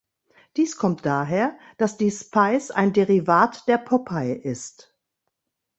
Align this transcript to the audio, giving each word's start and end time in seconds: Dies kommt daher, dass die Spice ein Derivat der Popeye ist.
Dies 0.57 0.77
kommt 0.77 1.05
daher, 1.05 1.55
dass 1.77 1.95
die 1.95 2.09
Spice 2.09 2.71
ein 2.71 2.91
Derivat 2.91 3.67
der 3.67 3.77
Popeye 3.77 4.33
ist. 4.33 4.97